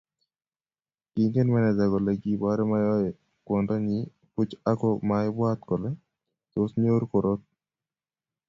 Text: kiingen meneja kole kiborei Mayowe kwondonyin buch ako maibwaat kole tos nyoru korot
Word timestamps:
kiingen 1.11 1.47
meneja 1.53 1.85
kole 1.91 2.11
kiborei 2.21 2.69
Mayowe 2.71 3.09
kwondonyin 3.45 4.05
buch 4.33 4.53
ako 4.71 4.89
maibwaat 5.09 5.59
kole 5.69 5.89
tos 6.51 6.71
nyoru 6.81 7.05
korot 7.11 7.41